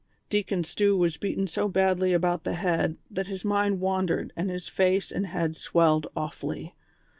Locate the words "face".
4.67-5.11